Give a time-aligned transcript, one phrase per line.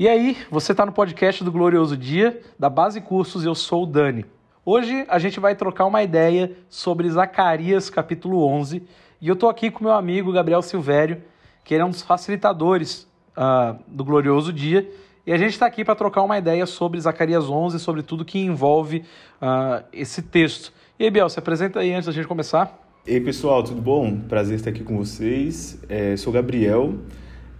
[0.00, 3.86] E aí, você está no podcast do Glorioso Dia, da Base Cursos, eu sou o
[3.86, 4.24] Dani.
[4.64, 8.82] Hoje a gente vai trocar uma ideia sobre Zacarias capítulo 11
[9.20, 11.20] e eu estou aqui com meu amigo Gabriel Silvério,
[11.62, 14.90] que ele é um dos facilitadores uh, do Glorioso Dia
[15.26, 18.38] e a gente está aqui para trocar uma ideia sobre Zacarias 11, sobre tudo que
[18.38, 19.04] envolve
[19.36, 20.72] uh, esse texto.
[20.98, 22.74] E aí, Biel, se apresenta aí antes da gente começar.
[23.06, 24.18] Ei, pessoal, tudo bom?
[24.18, 25.78] Prazer estar aqui com vocês.
[25.90, 26.94] É, sou Gabriel,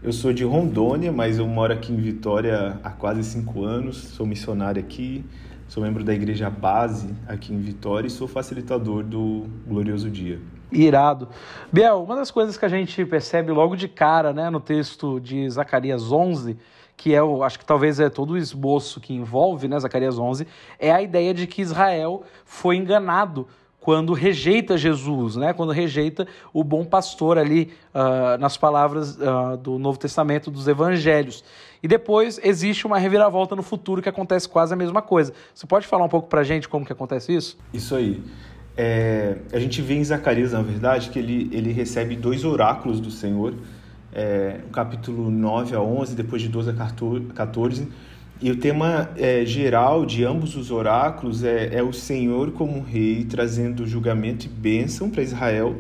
[0.03, 3.99] eu sou de Rondônia, mas eu moro aqui em Vitória há quase cinco anos.
[3.99, 5.25] Sou missionário aqui,
[5.69, 10.41] sou membro da Igreja Base aqui em Vitória e sou facilitador do Glorioso Dia.
[10.73, 11.29] Irado.
[11.71, 15.49] Biel, uma das coisas que a gente percebe logo de cara né, no texto de
[15.51, 16.57] Zacarias 11,
[16.97, 20.47] que é, o, acho que talvez é todo o esboço que envolve né, Zacarias 11,
[20.79, 23.47] é a ideia de que Israel foi enganado
[23.81, 25.53] quando rejeita Jesus, né?
[25.53, 31.43] quando rejeita o bom pastor ali uh, nas palavras uh, do Novo Testamento, dos evangelhos.
[31.83, 35.33] E depois existe uma reviravolta no futuro que acontece quase a mesma coisa.
[35.55, 37.57] Você pode falar um pouco para a gente como que acontece isso?
[37.73, 38.23] Isso aí.
[38.77, 43.11] É, a gente vê em Zacarias, na verdade, que ele, ele recebe dois oráculos do
[43.11, 43.55] Senhor,
[44.13, 47.89] é, no capítulo 9 a 11, depois de 12 a 14,
[48.43, 53.25] e o tema é, geral de ambos os oráculos é, é o Senhor como rei,
[53.25, 55.77] trazendo julgamento e bênção para Israel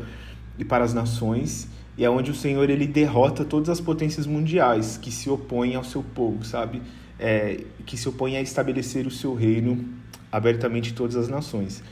[0.58, 4.98] e para as nações, e é onde o Senhor ele derrota todas as potências mundiais
[4.98, 6.82] que se opõem ao seu povo, sabe?
[7.18, 9.82] É, que se opõem a estabelecer o seu reino
[10.30, 11.82] abertamente em todas as nações.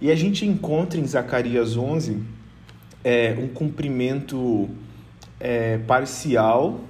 [0.00, 2.22] E a gente encontra em Zacarias 11
[3.02, 4.68] é, um cumprimento
[5.40, 6.80] é, parcial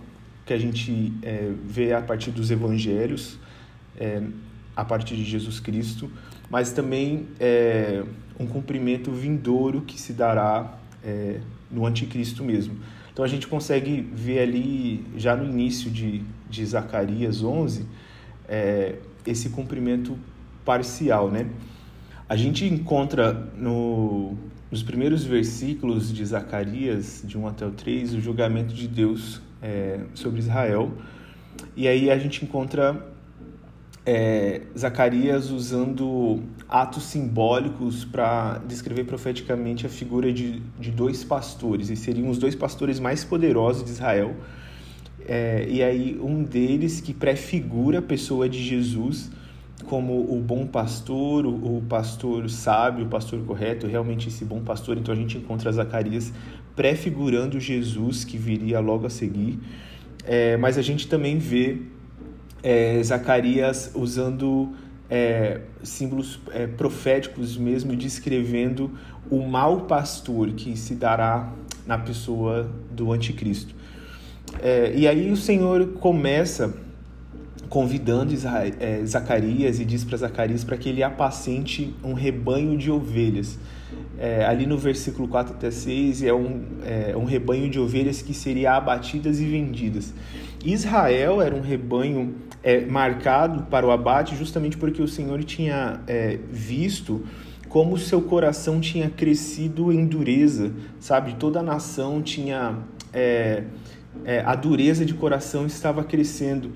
[0.44, 3.38] que a gente é, vê a partir dos evangelhos,
[3.98, 4.22] é,
[4.76, 6.10] a partir de Jesus Cristo,
[6.50, 8.04] mas também é,
[8.38, 12.76] um cumprimento vindouro que se dará é, no anticristo mesmo.
[13.12, 17.86] Então a gente consegue ver ali, já no início de, de Zacarias 11,
[18.48, 20.18] é, esse cumprimento
[20.64, 21.46] parcial, né?
[22.28, 24.36] A gente encontra no,
[24.70, 30.00] nos primeiros versículos de Zacarias, de 1 até o 3, o julgamento de Deus é,
[30.12, 30.92] sobre Israel.
[31.74, 33.02] E aí a gente encontra
[34.04, 41.96] é, Zacarias usando atos simbólicos para descrever profeticamente a figura de, de dois pastores, e
[41.96, 44.36] seriam os dois pastores mais poderosos de Israel.
[45.26, 49.30] É, e aí um deles que prefigura a pessoa de Jesus
[49.88, 54.98] como o bom pastor, o, pastor sábio, o pastor correto, realmente esse bom pastor.
[54.98, 56.32] Então a gente encontra Zacarias
[56.74, 59.58] prefigurando Jesus que viria logo a seguir.
[60.26, 61.82] É, mas a gente também vê
[62.62, 64.72] é, Zacarias usando
[65.08, 68.90] é, símbolos é, proféticos mesmo, descrevendo
[69.30, 71.52] o mau pastor que se dará
[71.86, 73.74] na pessoa do anticristo.
[74.62, 76.74] É, e aí o Senhor começa
[77.68, 78.32] convidando
[78.80, 83.58] é, Zacarias e diz para Zacarias para que ele apacente um rebanho de ovelhas.
[84.18, 88.32] É, ali no versículo 4 até 6 é um, é um rebanho de ovelhas que
[88.32, 90.12] seria abatidas e vendidas.
[90.64, 96.38] Israel era um rebanho é, marcado para o abate justamente porque o Senhor tinha é,
[96.50, 97.24] visto
[97.68, 101.34] como seu coração tinha crescido em dureza, sabe?
[101.34, 102.78] Toda a nação tinha
[103.12, 103.64] é,
[104.44, 106.72] a dureza de coração estava crescendo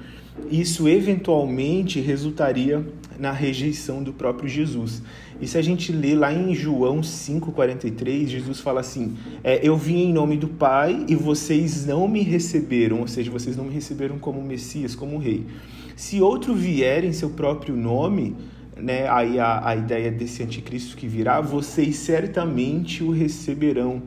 [0.50, 2.84] isso eventualmente resultaria
[3.18, 5.02] na rejeição do próprio Jesus.
[5.40, 10.04] E se a gente lê lá em João 5,43, Jesus fala assim: é, Eu vim
[10.04, 14.18] em nome do Pai e vocês não me receberam, ou seja, vocês não me receberam
[14.18, 15.46] como Messias, como Rei.
[15.94, 18.36] Se outro vier em seu próprio nome,
[18.76, 24.02] né, aí a, a ideia desse anticristo que virá, vocês certamente o receberão,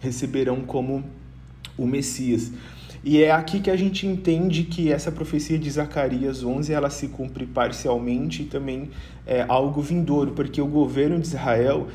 [0.00, 1.04] receberão como
[1.76, 2.52] o Messias.
[3.04, 7.08] E é aqui que a gente entende que essa profecia de Zacarias 11 ela se
[7.08, 8.90] cumpre parcialmente e também
[9.26, 11.88] é algo vindouro, porque o governo de Israel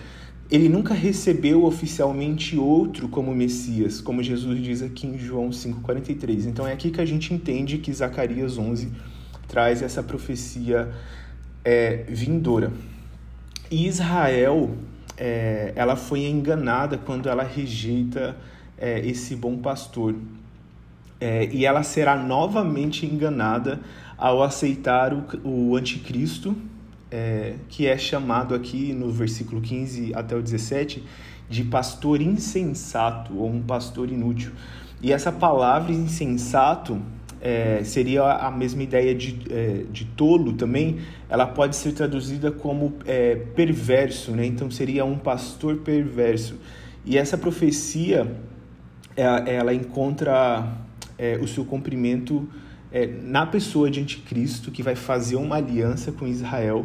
[0.51, 6.45] ele nunca recebeu oficialmente outro como Messias, como Jesus diz aqui em João 5,43.
[6.45, 8.91] Então é aqui que a gente entende que Zacarias 11
[9.47, 10.91] traz essa profecia
[11.63, 12.71] é, vindoura.
[13.69, 14.71] E Israel,
[15.17, 18.35] é, ela foi enganada quando ela rejeita
[18.77, 20.15] é, esse bom pastor
[21.21, 23.79] é, e ela será novamente enganada
[24.17, 26.57] ao aceitar o, o anticristo,
[27.11, 31.03] é, que é chamado aqui no versículo 15 até o 17
[31.47, 34.51] de pastor insensato ou um pastor inútil.
[35.01, 36.99] E essa palavra insensato
[37.41, 42.93] é, seria a mesma ideia de, é, de tolo também, ela pode ser traduzida como
[43.05, 44.45] é, perverso, né?
[44.45, 46.55] então seria um pastor perverso.
[47.03, 48.31] E essa profecia,
[49.17, 50.67] é, ela encontra
[51.21, 52.49] é, o seu cumprimento
[52.91, 56.83] é, na pessoa de anticristo que vai fazer uma aliança com Israel,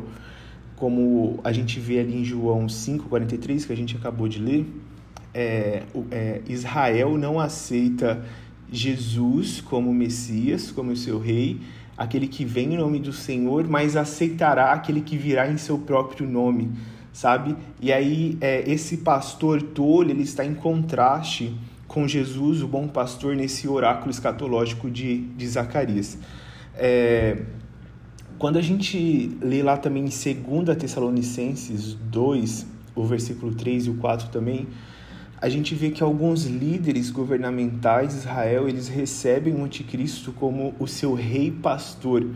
[0.77, 4.67] como a gente vê ali em João 5,43, que a gente acabou de ler,
[5.33, 8.23] é, é, Israel não aceita
[8.71, 11.59] Jesus como Messias, como seu rei,
[11.97, 16.29] aquele que vem em nome do Senhor, mas aceitará aquele que virá em seu próprio
[16.29, 16.71] nome,
[17.11, 17.57] sabe?
[17.81, 21.57] E aí é, esse pastor tolo ele está em contraste
[21.97, 26.19] com Jesus, o bom pastor, nesse oráculo escatológico de, de Zacarias.
[26.75, 27.39] É,
[28.39, 33.95] quando a gente lê lá também em 2 Tessalonicenses 2, o versículo 3 e o
[33.95, 34.69] 4 também,
[35.41, 40.87] a gente vê que alguns líderes governamentais de Israel, eles recebem o anticristo como o
[40.87, 42.27] seu rei pastor,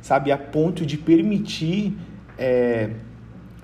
[0.00, 0.30] sabe?
[0.30, 1.92] A ponto de permitir
[2.38, 2.90] é,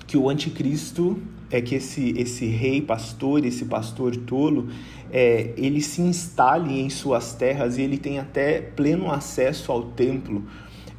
[0.05, 4.69] que o anticristo, é que esse, esse rei pastor, esse pastor tolo,
[5.17, 10.45] é, ele se instale em suas terras e ele tem até pleno acesso ao templo.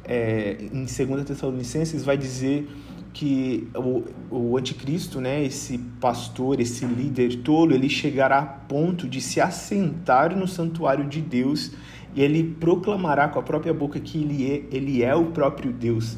[0.02, 2.66] É, em 2 Tessalonicenses vai dizer
[3.12, 9.20] que o, o anticristo, né, esse pastor, esse líder tolo, ele chegará a ponto de
[9.20, 11.72] se assentar no santuário de Deus
[12.14, 16.16] e ele proclamará com a própria boca que ele é, ele é o próprio Deus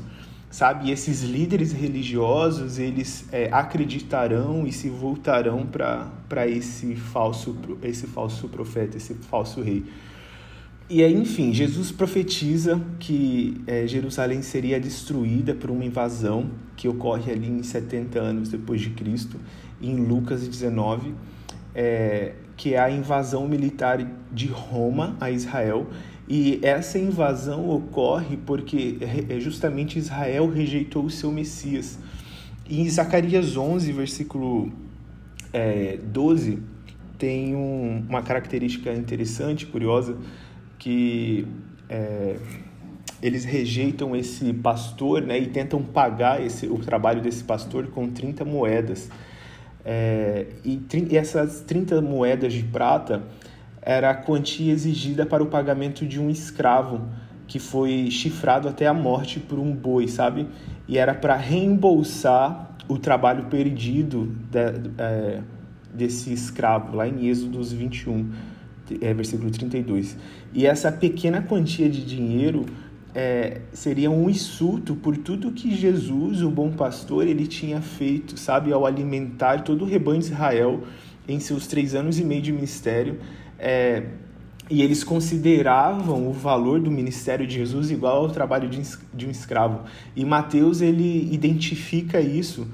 [0.50, 0.88] sabe?
[0.88, 8.48] E esses líderes religiosos, eles é, acreditarão e se voltarão para esse falso, esse falso
[8.48, 9.84] profeta, esse falso rei.
[10.90, 17.30] E aí, enfim, Jesus profetiza que é, Jerusalém seria destruída por uma invasão que ocorre
[17.30, 19.38] ali em 70 anos depois de Cristo,
[19.82, 21.14] em Lucas 19,
[21.74, 23.98] é, que é a invasão militar
[24.32, 25.86] de Roma a Israel
[26.28, 28.98] e essa invasão ocorre porque
[29.30, 31.98] é justamente Israel rejeitou o seu Messias.
[32.68, 34.70] E em Zacarias 11, versículo
[35.54, 36.58] é, 12,
[37.16, 40.18] tem um, uma característica interessante, curiosa,
[40.78, 41.46] que
[41.88, 42.36] é,
[43.22, 48.44] eles rejeitam esse pastor né, e tentam pagar esse, o trabalho desse pastor com 30
[48.44, 49.08] moedas.
[49.82, 50.78] É, e,
[51.10, 53.22] e essas 30 moedas de prata
[53.88, 57.08] era a quantia exigida para o pagamento de um escravo
[57.46, 60.46] que foi chifrado até a morte por um boi, sabe?
[60.86, 65.40] E era para reembolsar o trabalho perdido de, é,
[65.94, 68.30] desse escravo, lá em Êxodos 21,
[69.00, 70.18] é, versículo 32.
[70.52, 72.66] E essa pequena quantia de dinheiro
[73.14, 78.70] é, seria um insulto por tudo que Jesus, o bom pastor, ele tinha feito, sabe,
[78.70, 80.82] ao alimentar todo o rebanho de Israel
[81.26, 83.18] em seus três anos e meio de ministério.
[83.58, 84.04] É,
[84.70, 88.82] e eles consideravam o valor do ministério de Jesus igual ao trabalho de,
[89.14, 89.84] de um escravo.
[90.14, 92.68] E Mateus ele identifica isso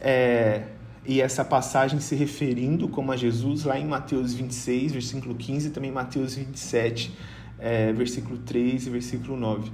[0.00, 0.62] é,
[1.04, 5.70] e essa passagem se referindo como a Jesus lá em Mateus 26, versículo 15, e
[5.70, 7.12] também Mateus 27,
[7.58, 9.72] é, versículo 3 e versículo 9.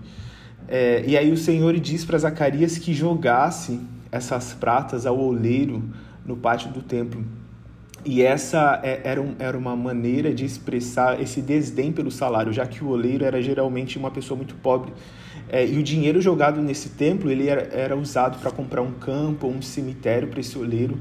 [0.69, 3.81] É, e aí o Senhor diz para Zacarias que jogasse
[4.11, 5.83] essas pratas ao oleiro
[6.25, 7.25] no pátio do templo.
[8.09, 12.65] E essa é, era, um, era uma maneira de expressar esse desdém pelo salário, já
[12.65, 14.93] que o oleiro era geralmente uma pessoa muito pobre.
[15.49, 19.49] É, e o dinheiro jogado nesse templo ele era, era usado para comprar um campo
[19.49, 20.97] ou um cemitério para esse oleiro,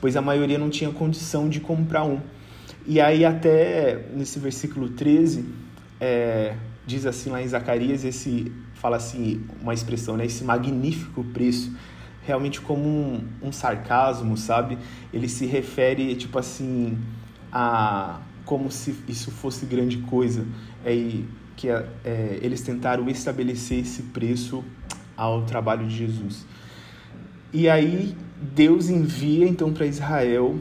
[0.00, 2.18] pois a maioria não tinha condição de comprar um.
[2.84, 5.44] E aí até nesse versículo 13,
[6.00, 11.72] é, diz assim lá em Zacarias, esse fala assim, uma expressão, né, esse magnífico preço
[12.28, 14.78] realmente como um, um sarcasmo, sabe?
[15.12, 16.96] Ele se refere, tipo assim,
[17.50, 20.46] a como se isso fosse grande coisa.
[20.84, 21.22] É,
[21.56, 24.64] que é, é, eles tentaram estabelecer esse preço
[25.16, 26.46] ao trabalho de Jesus.
[27.52, 30.56] E aí Deus envia então para Israel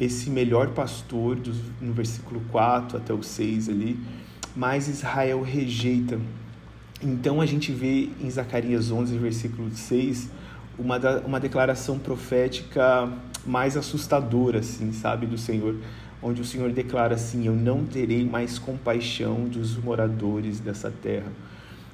[0.00, 3.98] esse melhor pastor, do, no versículo 4 até o 6 ali,
[4.56, 6.18] mas Israel rejeita.
[7.00, 10.28] Então a gente vê em Zacarias 11, versículo 6,
[10.78, 13.10] uma, uma declaração profética
[13.44, 15.76] mais assustadora, assim, sabe, do Senhor,
[16.22, 21.32] onde o Senhor declara assim: Eu não terei mais compaixão dos moradores dessa terra.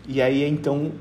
[0.07, 0.93] E aí é então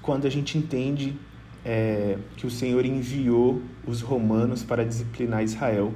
[0.00, 1.16] quando a gente entende
[1.64, 5.92] é, que o Senhor enviou os romanos para disciplinar Israel,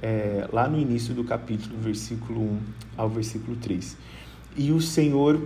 [0.00, 2.58] é, lá no início do capítulo, versículo 1
[2.96, 3.96] ao versículo 3.
[4.56, 5.40] E o Senhor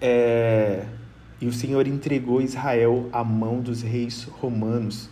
[0.00, 0.84] é,
[1.42, 5.10] e o Senhor entregou Israel à mão dos reis romanos.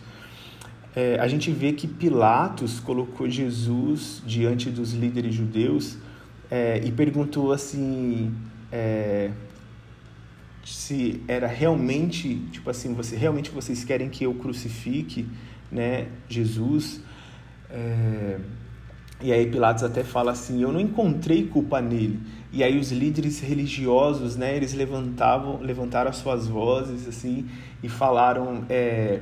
[0.95, 5.97] É, a gente vê que Pilatos colocou Jesus diante dos líderes judeus
[6.49, 8.33] é, e perguntou assim
[8.71, 9.31] é,
[10.63, 15.27] se era realmente tipo assim você realmente vocês querem que eu crucifique
[15.71, 17.01] né Jesus
[17.69, 18.37] é,
[19.23, 22.19] e aí Pilatos até fala assim eu não encontrei culpa nele
[22.53, 27.45] e aí os líderes religiosos, né, eles levantavam, levantaram as suas vozes assim
[27.81, 29.21] e falaram é,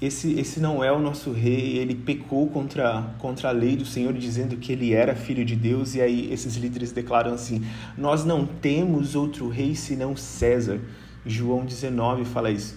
[0.00, 4.12] esse, esse não é o nosso rei, ele pecou contra, contra a lei do Senhor,
[4.12, 7.64] dizendo que ele era filho de Deus, e aí esses líderes declaram assim:
[7.96, 10.80] Nós não temos outro rei senão César.
[11.26, 12.76] João 19 fala isso.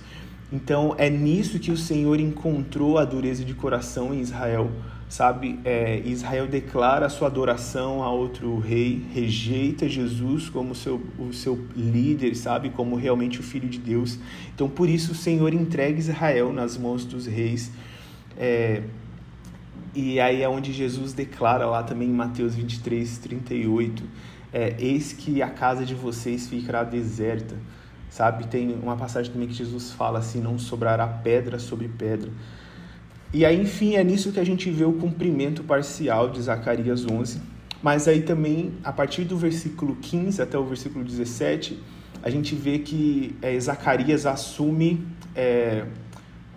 [0.51, 4.69] Então é nisso que o Senhor encontrou a dureza de coração em Israel
[5.11, 5.59] sabe?
[5.65, 12.33] É, Israel declara sua adoração a outro rei, rejeita Jesus como seu, o seu líder,
[12.33, 12.69] sabe?
[12.69, 14.17] Como realmente o filho de Deus.
[14.55, 17.73] Então, por isso, o Senhor entrega Israel nas mãos dos reis.
[18.37, 18.83] É,
[19.93, 24.03] e aí é onde Jesus declara lá também em Mateus 23, 38,
[24.53, 27.57] é, eis que a casa de vocês ficará deserta,
[28.11, 28.45] sabe?
[28.45, 32.29] Tem uma passagem também que Jesus fala assim, não sobrará pedra sobre pedra.
[33.33, 37.41] E aí, enfim, é nisso que a gente vê o cumprimento parcial de Zacarias 11.
[37.81, 41.79] Mas aí também, a partir do versículo 15 até o versículo 17,
[42.21, 45.85] a gente vê que é, Zacarias assume é,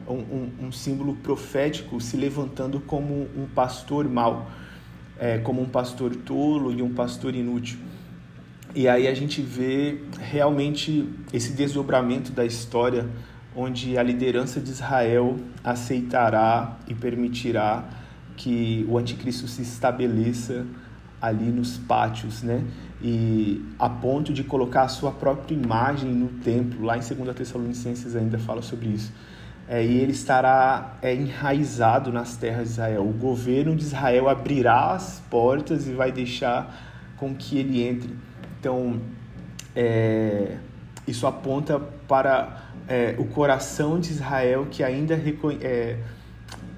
[0.07, 4.51] um, um, um, símbolo profético se levantando como um pastor mau,
[5.19, 7.79] é, como um pastor tolo e um pastor inútil.
[8.75, 13.09] E aí a gente vê realmente esse desdobramento da história
[13.55, 17.85] onde a liderança de Israel aceitará e permitirá
[18.37, 20.67] que o anticristo se estabeleça
[21.23, 22.65] ali nos pátios, né?
[23.01, 28.17] E a ponto de colocar a sua própria imagem no templo, lá em 2 Tessalonicenses
[28.17, 29.13] ainda fala sobre isso.
[29.69, 33.09] É, e ele estará é, enraizado nas terras de Israel.
[33.09, 38.15] O governo de Israel abrirá as portas e vai deixar com que ele entre.
[38.65, 38.99] Então,
[39.77, 40.57] é,
[41.07, 45.21] isso aponta para é, o coração de Israel que ainda
[45.61, 45.99] é,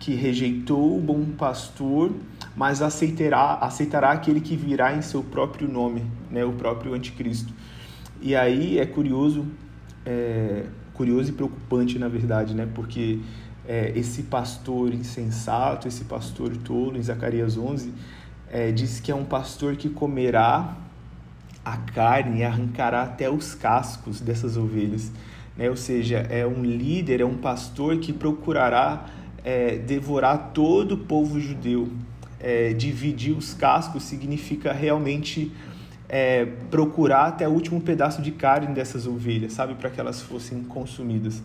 [0.00, 2.10] que rejeitou o bom pastor,
[2.56, 7.54] mas aceitará, aceitará aquele que virá em seu próprio nome, né, o próprio anticristo.
[8.20, 9.46] E aí é curioso,
[10.04, 13.20] é, curioso e preocupante na verdade, né, porque
[13.64, 17.94] é, esse pastor insensato, esse pastor tolo, em Zacarias 11,
[18.50, 20.78] é, diz que é um pastor que comerá
[21.66, 25.12] a carne e arrancará até os cascos dessas ovelhas
[25.56, 25.70] né?
[25.70, 29.06] ou seja, é um líder, é um pastor que procurará
[29.42, 31.88] é, devorar todo o povo judeu.
[32.38, 35.50] É, dividir os cascos significa realmente
[36.08, 40.62] é, procurar até o último pedaço de carne dessas ovelhas, sabe, para que elas fossem
[40.64, 41.42] consumidas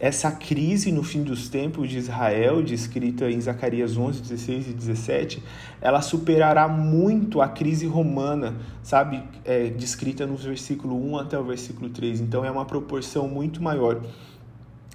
[0.00, 5.42] essa crise no fim dos tempos de Israel, descrita em Zacarias 11, 16 e 17,
[5.80, 11.88] ela superará muito a crise romana, sabe, é, descrita no versículo 1 até o versículo
[11.90, 12.20] 3.
[12.20, 14.00] Então é uma proporção muito maior.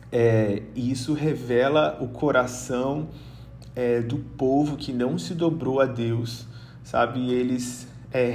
[0.09, 3.09] É, e isso revela o coração
[3.75, 6.47] é, do povo que não se dobrou a Deus,
[6.83, 7.29] sabe?
[7.29, 8.31] Eles é,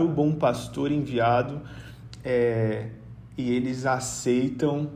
[0.00, 1.60] o bom pastor enviado
[2.24, 2.88] é,
[3.36, 4.88] e eles aceitam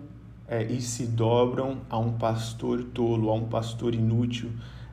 [0.49, 4.51] é, e se dobram a um pastor tolo, a um pastor inútil,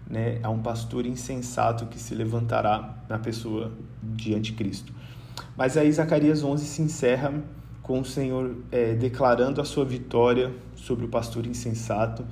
[0.07, 3.71] né, a um pastor insensato que se levantará na pessoa
[4.03, 4.93] de anticristo.
[5.55, 7.33] Mas aí Zacarias 11 se encerra
[7.81, 12.25] com o Senhor é, declarando a sua vitória sobre o pastor insensato.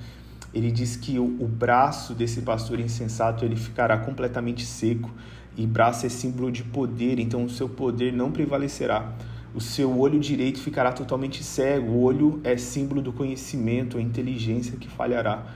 [0.53, 5.11] Ele diz que o, o braço desse pastor insensato ele ficará completamente seco
[5.57, 9.13] e braço é símbolo de poder, então o seu poder não prevalecerá
[9.57, 11.91] o seu olho direito ficará totalmente cego.
[11.91, 15.47] O olho é símbolo do conhecimento, a inteligência que falhará.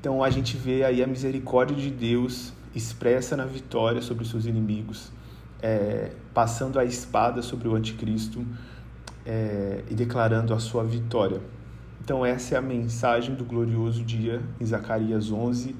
[0.00, 4.46] Então a gente vê aí a misericórdia de Deus expressa na vitória sobre os seus
[4.46, 5.12] inimigos,
[5.60, 8.44] é, passando a espada sobre o anticristo
[9.26, 11.42] é, e declarando a sua vitória.
[12.02, 15.76] Então essa é a mensagem do glorioso dia em Zacarias 11,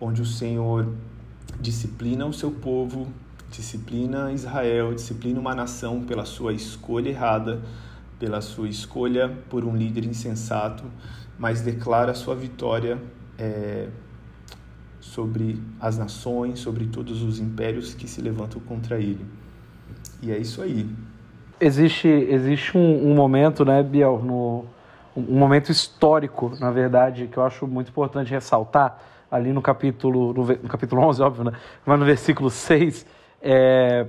[0.00, 0.88] onde o Senhor
[1.60, 3.08] disciplina o seu povo
[3.52, 7.60] disciplina Israel, disciplina uma nação pela sua escolha errada,
[8.18, 10.84] pela sua escolha por um líder insensato,
[11.38, 12.98] mas declara sua vitória
[13.38, 13.88] é,
[15.00, 19.24] sobre as nações, sobre todos os impérios que se levantam contra ele.
[20.22, 20.88] E é isso aí.
[21.60, 24.64] Existe, existe um, um momento, né, Biel, no,
[25.16, 29.00] um momento histórico, na verdade, que eu acho muito importante ressaltar,
[29.32, 31.52] ali no capítulo, no, no capítulo 11, óbvio, né,
[31.86, 33.06] mas no versículo 6,
[33.40, 34.06] é,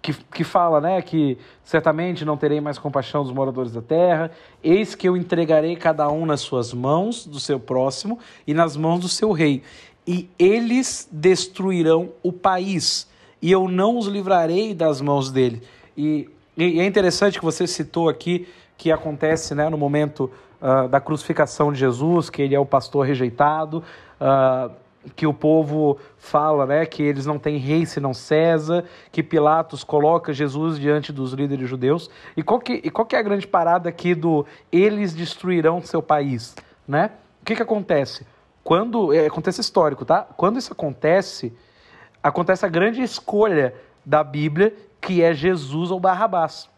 [0.00, 4.30] que, que fala né, que certamente não terei mais compaixão dos moradores da terra,
[4.62, 9.00] eis que eu entregarei cada um nas suas mãos, do seu próximo, e nas mãos
[9.00, 9.64] do seu rei,
[10.06, 13.10] e eles destruirão o país,
[13.42, 15.62] e eu não os livrarei das mãos dele.
[15.96, 18.46] E, e é interessante que você citou aqui
[18.78, 23.06] que acontece né, no momento uh, da crucificação de Jesus, que ele é o pastor
[23.06, 23.82] rejeitado.
[24.20, 24.70] Uh,
[25.16, 30.32] que o povo fala, né, que eles não têm rei senão César, que Pilatos coloca
[30.32, 32.10] Jesus diante dos líderes judeus.
[32.36, 36.02] E qual que, e qual que é a grande parada aqui do eles destruirão seu
[36.02, 36.54] país,
[36.86, 37.10] né?
[37.40, 38.26] O que que acontece?
[38.62, 40.26] Quando é, acontece histórico, tá?
[40.36, 41.52] Quando isso acontece,
[42.22, 43.74] acontece a grande escolha
[44.04, 46.69] da Bíblia, que é Jesus ou Barrabás.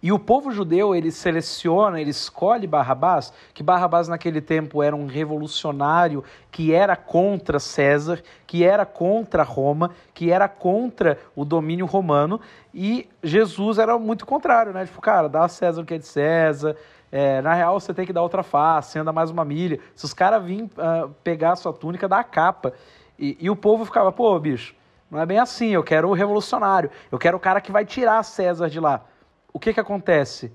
[0.00, 5.06] E o povo judeu, ele seleciona, ele escolhe Barrabás, que Barrabás naquele tempo era um
[5.06, 12.40] revolucionário que era contra César, que era contra Roma, que era contra o domínio romano,
[12.72, 14.86] e Jesus era muito contrário, né?
[14.86, 16.76] Tipo, cara, dá a César o que é de César,
[17.10, 19.80] é, na real você tem que dar outra face, anda mais uma milha.
[19.96, 22.72] Se os caras virem uh, pegar a sua túnica, dá a capa.
[23.18, 24.76] E, e o povo ficava, pô, bicho,
[25.10, 28.22] não é bem assim, eu quero o revolucionário, eu quero o cara que vai tirar
[28.22, 29.04] César de lá
[29.52, 30.52] o que, que acontece?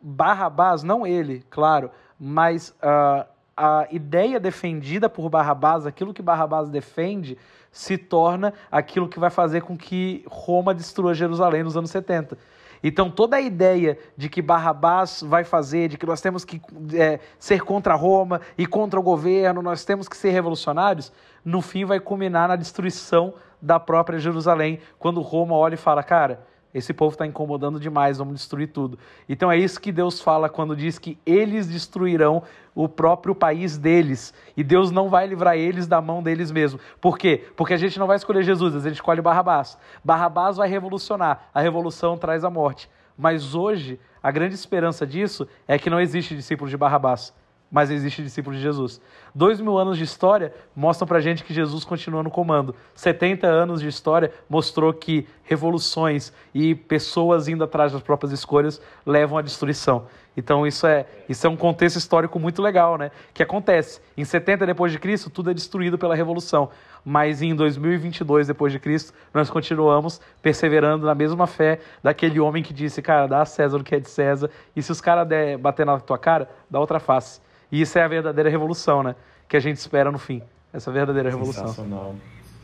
[0.00, 7.36] Barrabás, não ele, claro, mas uh, a ideia defendida por Barrabás, aquilo que Barrabás defende,
[7.72, 12.38] se torna aquilo que vai fazer com que Roma destrua Jerusalém nos anos 70.
[12.82, 16.60] Então, toda a ideia de que Barrabás vai fazer, de que nós temos que
[16.94, 21.12] é, ser contra Roma e contra o governo, nós temos que ser revolucionários,
[21.44, 26.46] no fim vai culminar na destruição da própria Jerusalém, quando Roma olha e fala: cara,
[26.78, 28.98] esse povo está incomodando demais, vamos destruir tudo.
[29.28, 32.42] Então é isso que Deus fala quando diz que eles destruirão
[32.74, 34.32] o próprio país deles.
[34.56, 36.80] E Deus não vai livrar eles da mão deles mesmo.
[37.00, 37.44] Por quê?
[37.56, 39.76] Porque a gente não vai escolher Jesus, a gente escolhe Barrabás.
[40.02, 42.88] Barrabás vai revolucionar, a revolução traz a morte.
[43.16, 47.34] Mas hoje, a grande esperança disso é que não existe discípulo de Barrabás
[47.70, 49.00] mas existe discípulo de Jesus.
[49.34, 52.74] Dois mil anos de história mostram pra gente que Jesus continua no comando.
[52.94, 59.36] 70 anos de história mostrou que revoluções e pessoas indo atrás das próprias escolhas levam
[59.36, 60.06] à destruição.
[60.36, 63.10] Então isso é, isso é um contexto histórico muito legal, né?
[63.34, 64.00] Que acontece.
[64.16, 66.70] Em 70 depois de Cristo, tudo é destruído pela revolução.
[67.04, 72.72] Mas em 2022 depois de Cristo, nós continuamos perseverando na mesma fé daquele homem que
[72.72, 75.26] disse, cara, dá a César o que é de César, e se os caras
[75.60, 77.40] bater na tua cara, dá outra face.
[77.70, 79.14] E isso é a verdadeira revolução, né?
[79.48, 80.42] Que a gente espera no fim.
[80.72, 81.68] Essa verdadeira revolução.
[81.68, 82.14] Sensacional.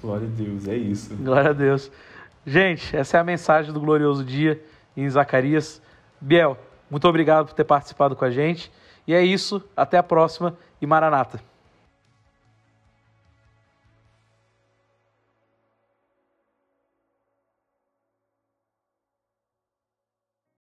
[0.01, 1.15] Glória a Deus, é isso.
[1.17, 1.91] Glória a Deus.
[2.47, 4.63] Gente, essa é a mensagem do glorioso dia
[4.97, 5.81] em Zacarias.
[6.21, 6.59] Biel,
[6.91, 8.71] muito obrigado por ter participado com a gente.
[9.07, 11.41] E é isso, até a próxima e Maranata.